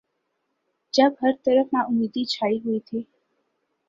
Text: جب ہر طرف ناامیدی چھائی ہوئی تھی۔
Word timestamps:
جب 0.93 1.11
ہر 1.21 1.31
طرف 1.45 1.73
ناامیدی 1.73 2.23
چھائی 2.25 2.57
ہوئی 2.57 2.79
تھی۔ 2.79 3.01